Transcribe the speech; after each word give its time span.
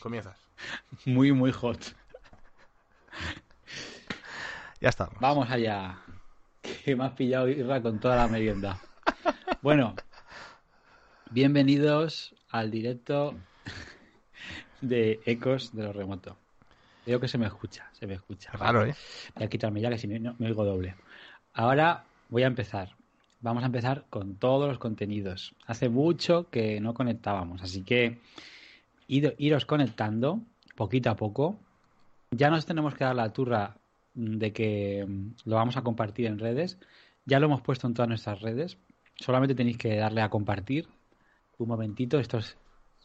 Comienzas. 0.00 0.36
Muy, 1.04 1.32
muy 1.32 1.52
hot. 1.52 1.78
Ya 4.80 4.88
estamos. 4.88 5.14
Vamos 5.20 5.50
allá. 5.50 5.98
Que 6.84 6.96
me 6.96 7.04
has 7.04 7.12
pillado 7.12 7.48
Irra 7.48 7.82
con 7.82 7.98
toda 8.00 8.16
la 8.16 8.28
merienda. 8.28 8.80
Bueno, 9.62 9.94
bienvenidos 11.30 12.34
al 12.52 12.70
directo 12.70 13.34
de 14.80 15.20
Ecos 15.26 15.74
de 15.74 15.82
los 15.82 15.96
Remotos. 15.96 16.36
Veo 17.04 17.18
que 17.18 17.26
se 17.26 17.38
me 17.38 17.46
escucha, 17.46 17.90
se 17.92 18.06
me 18.06 18.14
escucha. 18.14 18.52
Raro, 18.52 18.84
¿eh? 18.84 18.94
Voy 19.34 19.44
a 19.44 19.48
quitarme 19.48 19.80
ya 19.80 19.90
que 19.90 19.98
si 19.98 20.06
no, 20.06 20.36
me 20.38 20.46
oigo 20.46 20.64
doble. 20.64 20.94
Ahora 21.54 22.04
voy 22.28 22.44
a 22.44 22.46
empezar. 22.46 22.94
Vamos 23.40 23.64
a 23.64 23.66
empezar 23.66 24.04
con 24.08 24.36
todos 24.36 24.68
los 24.68 24.78
contenidos. 24.78 25.54
Hace 25.66 25.88
mucho 25.88 26.48
que 26.48 26.80
no 26.80 26.94
conectábamos, 26.94 27.60
así 27.62 27.82
que 27.82 28.20
iros 29.08 29.66
conectando 29.66 30.40
poquito 30.76 31.10
a 31.10 31.16
poco. 31.16 31.58
Ya 32.30 32.50
nos 32.50 32.66
tenemos 32.66 32.94
que 32.94 33.04
dar 33.04 33.16
la 33.16 33.32
turra 33.32 33.76
de 34.14 34.52
que 34.52 35.04
mm, 35.06 35.30
lo 35.46 35.56
vamos 35.56 35.76
a 35.76 35.82
compartir 35.82 36.26
en 36.26 36.38
redes. 36.38 36.78
Ya 37.24 37.40
lo 37.40 37.46
hemos 37.46 37.62
puesto 37.62 37.88
en 37.88 37.94
todas 37.94 38.08
nuestras 38.08 38.40
redes. 38.42 38.78
Solamente 39.16 39.56
tenéis 39.56 39.76
que 39.76 39.96
darle 39.96 40.20
a 40.22 40.30
compartir 40.30 40.86
un 41.62 41.68
momentito, 41.68 42.18
estos 42.18 42.56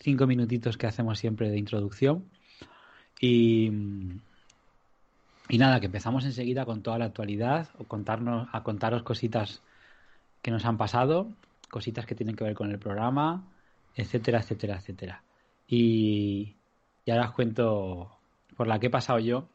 cinco 0.00 0.26
minutitos 0.26 0.76
que 0.76 0.86
hacemos 0.86 1.18
siempre 1.18 1.50
de 1.50 1.58
introducción. 1.58 2.24
Y, 3.20 3.70
y 5.48 5.58
nada, 5.58 5.80
que 5.80 5.86
empezamos 5.86 6.24
enseguida 6.24 6.64
con 6.64 6.82
toda 6.82 6.98
la 6.98 7.06
actualidad, 7.06 7.68
o 7.78 7.84
contarnos, 7.84 8.48
a 8.52 8.62
contaros 8.62 9.02
cositas 9.02 9.62
que 10.42 10.50
nos 10.50 10.64
han 10.64 10.76
pasado, 10.76 11.32
cositas 11.70 12.06
que 12.06 12.14
tienen 12.14 12.36
que 12.36 12.44
ver 12.44 12.54
con 12.54 12.70
el 12.70 12.78
programa, 12.78 13.44
etcétera, 13.94 14.40
etcétera, 14.40 14.76
etcétera. 14.76 15.22
Y, 15.68 16.54
ahora 17.08 17.28
os 17.28 17.32
cuento 17.32 18.10
por 18.56 18.66
la 18.66 18.78
que 18.78 18.88
he 18.88 18.90
pasado 18.90 19.18
yo 19.18 19.48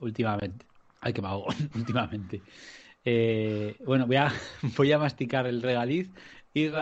últimamente. 0.00 0.64
Ay, 1.00 1.12
que 1.12 1.22
me 1.22 1.28
hago 1.28 1.46
últimamente. 1.74 2.42
Eh, 3.04 3.76
bueno, 3.84 4.06
voy 4.06 4.16
a, 4.16 4.32
voy 4.76 4.92
a 4.92 4.98
masticar 4.98 5.46
el 5.46 5.62
regaliz 5.62 6.10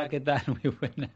¿qué 0.09 0.21
tal? 0.21 0.41
Muy 0.47 0.73
buena. 0.81 1.11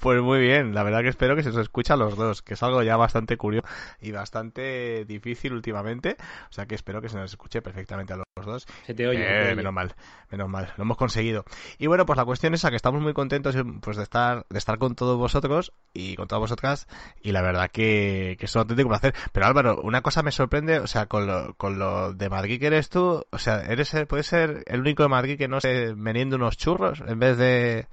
Pues 0.00 0.20
muy 0.20 0.40
bien, 0.40 0.74
la 0.74 0.82
verdad 0.82 1.02
que 1.02 1.08
espero 1.08 1.36
que 1.36 1.42
se 1.42 1.50
os 1.50 1.56
escuche 1.56 1.92
a 1.92 1.96
los 1.96 2.16
dos, 2.16 2.42
que 2.42 2.54
es 2.54 2.62
algo 2.62 2.82
ya 2.82 2.96
bastante 2.96 3.36
curioso 3.36 3.68
y 4.00 4.10
bastante 4.10 5.04
difícil 5.04 5.52
últimamente, 5.52 6.16
o 6.48 6.52
sea 6.52 6.66
que 6.66 6.74
espero 6.74 7.00
que 7.00 7.08
se 7.08 7.16
nos 7.16 7.30
escuche 7.30 7.62
perfectamente 7.62 8.12
a 8.12 8.16
los 8.16 8.46
dos. 8.46 8.66
Se 8.84 8.94
te 8.94 9.06
oye. 9.06 9.50
Eh, 9.50 9.54
menos 9.54 9.72
mal, 9.72 9.94
menos 10.30 10.48
mal, 10.48 10.72
lo 10.76 10.82
hemos 10.82 10.96
conseguido. 10.96 11.44
Y 11.78 11.86
bueno, 11.86 12.04
pues 12.04 12.16
la 12.16 12.24
cuestión 12.24 12.54
es 12.54 12.64
a 12.64 12.70
que 12.70 12.76
estamos 12.76 13.00
muy 13.00 13.12
contentos 13.12 13.54
pues 13.80 13.96
de 13.96 14.02
estar, 14.02 14.44
de 14.48 14.58
estar 14.58 14.78
con 14.78 14.96
todos 14.96 15.16
vosotros 15.16 15.72
y 15.92 16.16
con 16.16 16.26
todas 16.26 16.40
vosotras 16.40 16.88
y 17.22 17.30
la 17.30 17.42
verdad 17.42 17.70
que, 17.70 18.36
que 18.40 18.46
es 18.46 18.54
un 18.56 18.62
auténtico 18.62 18.88
placer. 18.88 19.14
Pero 19.32 19.46
Álvaro, 19.46 19.80
una 19.82 20.02
cosa 20.02 20.22
me 20.22 20.32
sorprende, 20.32 20.80
o 20.80 20.86
sea, 20.88 21.06
con 21.06 21.26
lo, 21.26 21.54
con 21.54 21.78
lo 21.78 22.12
de 22.12 22.28
Madrid 22.28 22.58
que 22.58 22.66
eres 22.66 22.88
tú, 22.88 23.24
o 23.30 23.38
sea, 23.38 23.60
eres, 23.60 23.94
puede 24.08 24.24
ser 24.24 24.64
el 24.66 24.80
único 24.80 25.04
de 25.04 25.08
Madrid 25.10 25.38
que 25.38 25.48
no 25.48 25.60
se 25.60 25.92
veniendo 25.94 26.36
unos 26.36 26.56
churros 26.56 27.02
en 27.06 27.18
vez 27.18 27.36
de 27.36 27.86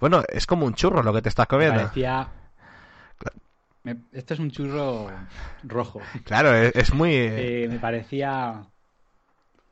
bueno, 0.00 0.22
es 0.28 0.46
como 0.46 0.66
un 0.66 0.74
churro 0.74 1.02
lo 1.02 1.12
que 1.12 1.22
te 1.22 1.28
estás 1.28 1.46
comiendo. 1.46 1.80
parecía... 1.80 2.28
Este 4.12 4.34
es 4.34 4.40
un 4.40 4.50
churro 4.50 5.10
rojo. 5.62 6.00
Claro, 6.24 6.54
es, 6.54 6.92
muy... 6.92 7.14
Eh, 7.14 7.68
me 7.70 7.78
parecía 7.78 8.66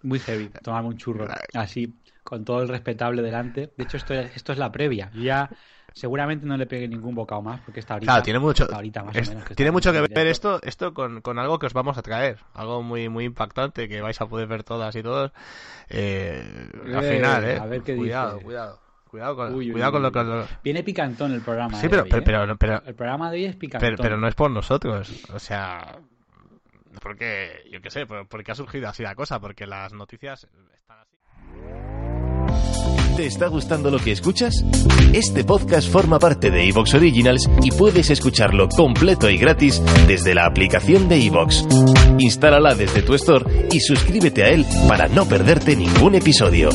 muy 0.02 0.18
heavy 0.20 0.48
tomarme 0.62 0.88
un 0.88 0.96
churro 0.96 1.28
así, 1.52 1.94
con 2.22 2.44
todo 2.44 2.62
el 2.62 2.68
respetable 2.68 3.20
delante. 3.20 3.72
De 3.76 3.84
hecho, 3.84 3.98
esto 3.98 4.14
es, 4.14 4.34
esto 4.34 4.52
es 4.52 4.58
la 4.58 4.72
previa. 4.72 5.10
ya 5.14 5.50
seguramente 5.96 6.44
no 6.46 6.58
le 6.58 6.66
pegué 6.66 6.86
ningún 6.86 7.14
bocado 7.14 7.40
más, 7.40 7.60
porque 7.60 7.80
está 7.80 7.94
ahorita... 7.94 8.12
Claro, 8.12 8.22
tiene 8.22 8.38
mucho, 8.38 8.68
tiene 9.54 9.70
mucho 9.70 9.92
que 9.92 10.00
ver 10.02 10.26
esto, 10.26 10.60
esto 10.62 10.92
con, 10.92 11.22
con, 11.22 11.38
algo 11.38 11.58
que 11.58 11.66
os 11.66 11.72
vamos 11.72 11.96
a 11.96 12.02
traer. 12.02 12.38
Algo 12.52 12.82
muy, 12.82 13.08
muy 13.08 13.24
impactante 13.24 13.88
que 13.88 14.02
vais 14.02 14.20
a 14.20 14.26
poder 14.26 14.46
ver 14.46 14.62
todas 14.62 14.94
y 14.94 15.02
todos. 15.02 15.32
Eh, 15.88 16.70
al 16.94 17.02
final, 17.02 17.44
¿eh? 17.44 17.58
A 17.58 17.64
ver 17.64 17.82
qué 17.82 17.96
cuidado, 17.96 18.40
cuidado. 18.40 18.85
Cuidado 19.10 19.36
con, 19.36 19.52
cuidado 19.52 19.92
con 19.92 20.02
lo 20.02 20.12
que... 20.12 20.44
Viene 20.64 20.82
picantón 20.82 21.32
el 21.32 21.40
programa. 21.40 21.78
Sí, 21.80 21.88
pero, 21.88 22.02
¿eh? 22.02 22.08
pero, 22.24 22.56
pero, 22.56 22.82
El 22.84 22.94
programa 22.94 23.30
de 23.30 23.38
hoy 23.38 23.44
es 23.44 23.56
picantón. 23.56 23.94
Pero, 23.96 24.16
no 24.16 24.28
es 24.28 24.34
por 24.34 24.50
nosotros. 24.50 25.24
O 25.32 25.38
sea... 25.38 25.98
Porque, 27.00 27.62
yo 27.70 27.80
qué 27.80 27.90
sé, 27.90 28.06
porque 28.06 28.52
ha 28.52 28.54
surgido 28.54 28.88
así 28.88 29.02
la 29.02 29.14
cosa. 29.14 29.38
Porque 29.38 29.66
las 29.66 29.92
noticias 29.92 30.48
están 30.74 30.98
así. 31.00 31.16
¿Te 33.16 33.26
está 33.26 33.46
gustando 33.46 33.90
lo 33.90 33.98
que 33.98 34.12
escuchas? 34.12 34.62
Este 35.14 35.42
podcast 35.44 35.90
forma 35.90 36.18
parte 36.18 36.50
de 36.50 36.68
Evox 36.68 36.92
Originals 36.94 37.48
y 37.62 37.70
puedes 37.70 38.10
escucharlo 38.10 38.68
completo 38.68 39.30
y 39.30 39.38
gratis 39.38 39.82
desde 40.06 40.34
la 40.34 40.44
aplicación 40.44 41.08
de 41.08 41.24
Evox. 41.24 41.66
Instálala 42.18 42.74
desde 42.74 43.00
tu 43.00 43.14
store 43.14 43.68
y 43.72 43.80
suscríbete 43.80 44.44
a 44.44 44.48
él 44.48 44.66
para 44.86 45.08
no 45.08 45.26
perderte 45.26 45.76
ningún 45.76 46.14
episodio. 46.14 46.68